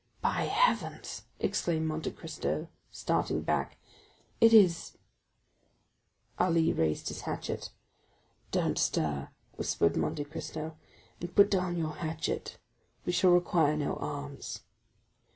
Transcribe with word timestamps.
"By 0.19 0.45
heavens," 0.45 1.25
exclaimed 1.39 1.85
Monte 1.87 2.09
Cristo, 2.09 2.69
starting 2.89 3.41
back, 3.43 3.77
"it 4.39 4.51
is——" 4.51 4.97
Ali 6.39 6.73
raised 6.73 7.09
his 7.09 7.21
hatchet. 7.21 7.69
"Don't 8.49 8.79
stir," 8.79 9.29
whispered 9.57 9.95
Monte 9.95 10.23
Cristo, 10.23 10.75
"and 11.19 11.35
put 11.35 11.51
down 11.51 11.77
your 11.77 11.97
hatchet; 11.97 12.57
we 13.05 13.11
shall 13.11 13.29
require 13.29 13.77
no 13.77 13.95
arms." 13.97 14.61